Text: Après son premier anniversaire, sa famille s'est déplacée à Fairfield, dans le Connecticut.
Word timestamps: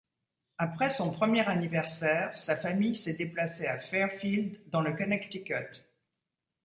Après 0.57 0.89
son 0.89 1.11
premier 1.11 1.45
anniversaire, 1.47 2.35
sa 2.35 2.55
famille 2.57 2.95
s'est 2.95 3.13
déplacée 3.13 3.67
à 3.67 3.77
Fairfield, 3.79 4.57
dans 4.71 4.81
le 4.81 4.95
Connecticut. 4.95 5.83